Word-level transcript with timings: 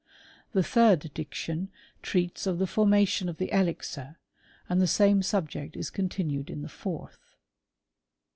The 0.53 0.63
third 0.63 1.13
diction 1.13 1.69
treats 2.01 2.47
of 2.47 2.57
the 2.57 2.65
for 2.65 2.87
mation 2.87 3.29
of 3.29 3.37
the 3.37 3.53
elixir; 3.53 4.17
and 4.67 4.81
the 4.81 4.87
same 4.87 5.21
subject 5.21 5.77
is 5.77 5.91
con 5.91 6.09
tinued 6.09 6.49
in 6.49 6.63
the 6.63 6.69
fourth. 6.69 7.35